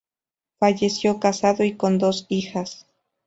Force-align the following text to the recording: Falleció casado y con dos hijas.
Falleció 0.57 1.19
casado 1.19 1.63
y 1.63 1.75
con 1.77 1.99
dos 1.99 2.25
hijas. 2.27 2.87